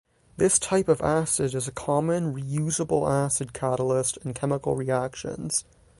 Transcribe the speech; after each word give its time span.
This 0.35 0.57
type 0.57 0.87
of 0.87 0.99
acid 1.01 1.53
is 1.53 1.67
a 1.67 1.71
common 1.71 2.33
re-usable 2.33 3.07
acid 3.07 3.53
catalyst 3.53 4.17
in 4.25 4.33
chemical 4.33 4.75
reactions. 4.75 5.63